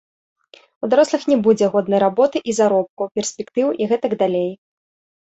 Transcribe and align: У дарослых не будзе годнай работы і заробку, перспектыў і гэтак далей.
У 0.87 0.89
дарослых 0.93 1.27
не 1.33 1.37
будзе 1.49 1.69
годнай 1.77 2.03
работы 2.05 2.37
і 2.49 2.59
заробку, 2.63 3.11
перспектыў 3.19 3.67
і 3.81 3.93
гэтак 3.97 4.21
далей. 4.27 4.51